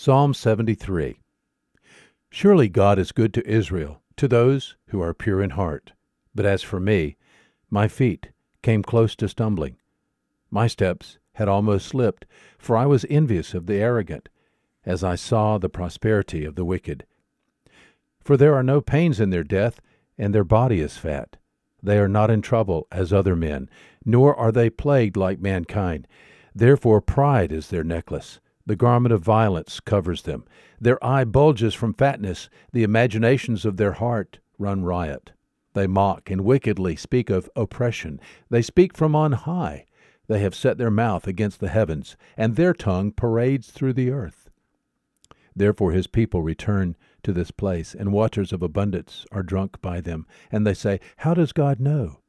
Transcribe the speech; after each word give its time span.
Psalm 0.00 0.32
73 0.32 1.18
Surely 2.30 2.68
God 2.68 3.00
is 3.00 3.10
good 3.10 3.34
to 3.34 3.44
Israel, 3.50 4.00
to 4.16 4.28
those 4.28 4.76
who 4.90 5.02
are 5.02 5.12
pure 5.12 5.42
in 5.42 5.50
heart. 5.50 5.90
But 6.32 6.46
as 6.46 6.62
for 6.62 6.78
me, 6.78 7.16
my 7.68 7.88
feet 7.88 8.28
came 8.62 8.84
close 8.84 9.16
to 9.16 9.28
stumbling. 9.28 9.74
My 10.52 10.68
steps 10.68 11.18
had 11.32 11.48
almost 11.48 11.88
slipped, 11.88 12.26
for 12.60 12.76
I 12.76 12.86
was 12.86 13.06
envious 13.10 13.54
of 13.54 13.66
the 13.66 13.78
arrogant, 13.78 14.28
as 14.86 15.02
I 15.02 15.16
saw 15.16 15.58
the 15.58 15.68
prosperity 15.68 16.44
of 16.44 16.54
the 16.54 16.64
wicked. 16.64 17.04
For 18.20 18.36
there 18.36 18.54
are 18.54 18.62
no 18.62 18.80
pains 18.80 19.18
in 19.18 19.30
their 19.30 19.42
death, 19.42 19.80
and 20.16 20.32
their 20.32 20.44
body 20.44 20.78
is 20.78 20.96
fat. 20.96 21.38
They 21.82 21.98
are 21.98 22.06
not 22.06 22.30
in 22.30 22.40
trouble 22.40 22.86
as 22.92 23.12
other 23.12 23.34
men, 23.34 23.68
nor 24.04 24.36
are 24.36 24.52
they 24.52 24.70
plagued 24.70 25.16
like 25.16 25.40
mankind. 25.40 26.06
Therefore 26.54 27.00
pride 27.00 27.50
is 27.50 27.70
their 27.70 27.82
necklace 27.82 28.38
the 28.68 28.76
garment 28.76 29.14
of 29.14 29.22
violence 29.22 29.80
covers 29.80 30.22
them. 30.22 30.44
Their 30.78 31.02
eye 31.02 31.24
bulges 31.24 31.74
from 31.74 31.94
fatness. 31.94 32.50
The 32.70 32.82
imaginations 32.82 33.64
of 33.64 33.78
their 33.78 33.92
heart 33.92 34.40
run 34.58 34.84
riot. 34.84 35.32
They 35.72 35.86
mock 35.86 36.30
and 36.30 36.42
wickedly 36.42 36.94
speak 36.94 37.30
of 37.30 37.48
oppression. 37.56 38.20
They 38.50 38.60
speak 38.60 38.94
from 38.94 39.16
on 39.16 39.32
high. 39.32 39.86
They 40.26 40.40
have 40.40 40.54
set 40.54 40.76
their 40.76 40.90
mouth 40.90 41.26
against 41.26 41.60
the 41.60 41.70
heavens, 41.70 42.14
and 42.36 42.56
their 42.56 42.74
tongue 42.74 43.10
parades 43.10 43.70
through 43.70 43.94
the 43.94 44.10
earth. 44.10 44.50
Therefore 45.56 45.92
his 45.92 46.06
people 46.06 46.42
return 46.42 46.94
to 47.22 47.32
this 47.32 47.50
place, 47.50 47.94
and 47.94 48.12
waters 48.12 48.52
of 48.52 48.62
abundance 48.62 49.24
are 49.32 49.42
drunk 49.42 49.80
by 49.80 50.02
them. 50.02 50.26
And 50.52 50.66
they 50.66 50.74
say, 50.74 51.00
How 51.16 51.32
does 51.32 51.54
God 51.54 51.80
know? 51.80 52.20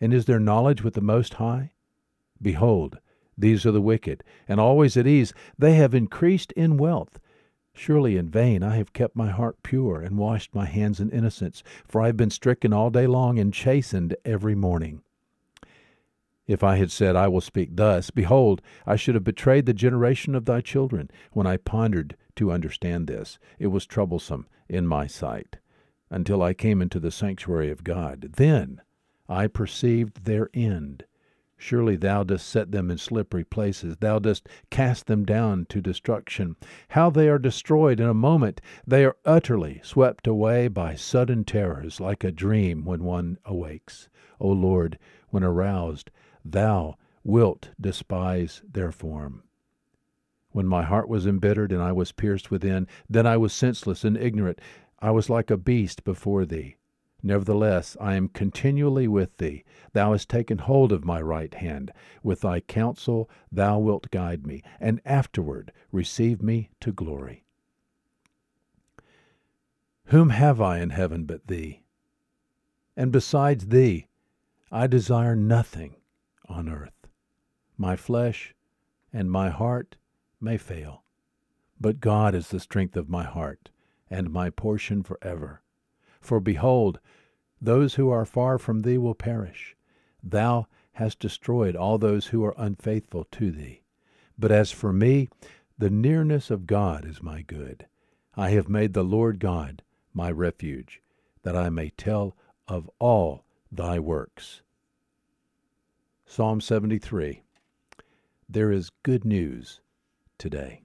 And 0.00 0.12
is 0.12 0.24
there 0.24 0.40
knowledge 0.40 0.82
with 0.82 0.94
the 0.94 1.00
Most 1.00 1.34
High? 1.34 1.70
Behold, 2.42 2.98
these 3.36 3.66
are 3.66 3.72
the 3.72 3.80
wicked, 3.80 4.22
and 4.48 4.60
always 4.60 4.96
at 4.96 5.06
ease. 5.06 5.32
They 5.58 5.74
have 5.74 5.94
increased 5.94 6.52
in 6.52 6.76
wealth. 6.76 7.18
Surely 7.72 8.16
in 8.16 8.28
vain 8.28 8.62
I 8.62 8.76
have 8.76 8.92
kept 8.92 9.16
my 9.16 9.30
heart 9.30 9.62
pure 9.62 10.00
and 10.00 10.16
washed 10.16 10.54
my 10.54 10.66
hands 10.66 11.00
in 11.00 11.10
innocence, 11.10 11.62
for 11.88 12.00
I 12.00 12.06
have 12.06 12.16
been 12.16 12.30
stricken 12.30 12.72
all 12.72 12.90
day 12.90 13.06
long 13.06 13.38
and 13.38 13.52
chastened 13.52 14.14
every 14.24 14.54
morning. 14.54 15.02
If 16.46 16.62
I 16.62 16.76
had 16.76 16.92
said, 16.92 17.16
I 17.16 17.26
will 17.26 17.40
speak 17.40 17.70
thus, 17.72 18.10
behold, 18.10 18.60
I 18.86 18.96
should 18.96 19.14
have 19.14 19.24
betrayed 19.24 19.66
the 19.66 19.74
generation 19.74 20.34
of 20.34 20.44
thy 20.44 20.60
children. 20.60 21.10
When 21.32 21.46
I 21.46 21.56
pondered 21.56 22.16
to 22.36 22.52
understand 22.52 23.06
this, 23.06 23.38
it 23.58 23.68
was 23.68 23.86
troublesome 23.86 24.46
in 24.68 24.86
my 24.86 25.06
sight, 25.06 25.56
until 26.10 26.42
I 26.42 26.52
came 26.54 26.82
into 26.82 27.00
the 27.00 27.10
sanctuary 27.10 27.70
of 27.70 27.82
God. 27.82 28.34
Then 28.36 28.82
I 29.28 29.46
perceived 29.46 30.26
their 30.26 30.50
end 30.52 31.06
Surely 31.56 31.96
thou 31.96 32.24
dost 32.24 32.48
set 32.48 32.72
them 32.72 32.90
in 32.90 32.98
slippery 32.98 33.44
places. 33.44 33.96
Thou 33.98 34.18
dost 34.18 34.48
cast 34.70 35.06
them 35.06 35.24
down 35.24 35.66
to 35.66 35.80
destruction. 35.80 36.56
How 36.88 37.10
they 37.10 37.28
are 37.28 37.38
destroyed 37.38 38.00
in 38.00 38.08
a 38.08 38.14
moment! 38.14 38.60
They 38.86 39.04
are 39.04 39.16
utterly 39.24 39.80
swept 39.82 40.26
away 40.26 40.68
by 40.68 40.94
sudden 40.94 41.44
terrors, 41.44 42.00
like 42.00 42.24
a 42.24 42.32
dream 42.32 42.84
when 42.84 43.04
one 43.04 43.38
awakes. 43.44 44.08
O 44.40 44.48
Lord, 44.48 44.98
when 45.28 45.44
aroused, 45.44 46.10
thou 46.44 46.96
wilt 47.22 47.70
despise 47.80 48.62
their 48.70 48.92
form. 48.92 49.44
When 50.50 50.66
my 50.66 50.82
heart 50.82 51.08
was 51.08 51.26
embittered 51.26 51.72
and 51.72 51.82
I 51.82 51.92
was 51.92 52.12
pierced 52.12 52.50
within, 52.50 52.86
then 53.08 53.26
I 53.26 53.36
was 53.36 53.52
senseless 53.52 54.04
and 54.04 54.16
ignorant. 54.16 54.60
I 55.00 55.10
was 55.10 55.30
like 55.30 55.50
a 55.50 55.56
beast 55.56 56.04
before 56.04 56.44
thee. 56.44 56.76
Nevertheless, 57.26 57.96
I 58.02 58.16
am 58.16 58.28
continually 58.28 59.08
with 59.08 59.38
thee. 59.38 59.64
Thou 59.94 60.12
hast 60.12 60.28
taken 60.28 60.58
hold 60.58 60.92
of 60.92 61.06
my 61.06 61.22
right 61.22 61.54
hand. 61.54 61.90
With 62.22 62.42
thy 62.42 62.60
counsel 62.60 63.30
thou 63.50 63.78
wilt 63.78 64.10
guide 64.10 64.46
me, 64.46 64.62
and 64.78 65.00
afterward 65.06 65.72
receive 65.90 66.42
me 66.42 66.68
to 66.80 66.92
glory. 66.92 67.46
Whom 70.08 70.28
have 70.28 70.60
I 70.60 70.80
in 70.80 70.90
heaven 70.90 71.24
but 71.24 71.46
thee? 71.46 71.84
And 72.94 73.10
besides 73.10 73.68
thee, 73.68 74.06
I 74.70 74.86
desire 74.86 75.34
nothing 75.34 75.96
on 76.46 76.68
earth. 76.68 77.08
My 77.78 77.96
flesh 77.96 78.54
and 79.14 79.30
my 79.30 79.48
heart 79.48 79.96
may 80.42 80.58
fail, 80.58 81.04
but 81.80 82.00
God 82.00 82.34
is 82.34 82.48
the 82.48 82.60
strength 82.60 82.98
of 82.98 83.08
my 83.08 83.24
heart 83.24 83.70
and 84.10 84.30
my 84.30 84.50
portion 84.50 85.02
forever. 85.02 85.62
For 86.24 86.40
behold, 86.40 87.00
those 87.60 87.96
who 87.96 88.08
are 88.08 88.24
far 88.24 88.58
from 88.58 88.80
thee 88.80 88.96
will 88.96 89.14
perish. 89.14 89.76
Thou 90.22 90.66
hast 90.92 91.18
destroyed 91.20 91.76
all 91.76 91.98
those 91.98 92.28
who 92.28 92.42
are 92.44 92.54
unfaithful 92.56 93.24
to 93.32 93.50
thee. 93.50 93.82
But 94.38 94.50
as 94.50 94.72
for 94.72 94.90
me, 94.90 95.28
the 95.76 95.90
nearness 95.90 96.50
of 96.50 96.66
God 96.66 97.04
is 97.04 97.22
my 97.22 97.42
good. 97.42 97.86
I 98.36 98.50
have 98.50 98.70
made 98.70 98.94
the 98.94 99.04
Lord 99.04 99.38
God 99.38 99.82
my 100.14 100.30
refuge, 100.30 101.02
that 101.42 101.54
I 101.54 101.68
may 101.68 101.90
tell 101.90 102.34
of 102.66 102.88
all 102.98 103.44
thy 103.70 103.98
works. 103.98 104.62
Psalm 106.24 106.62
73 106.62 107.42
There 108.48 108.72
is 108.72 108.90
good 109.02 109.26
news 109.26 109.82
today. 110.38 110.83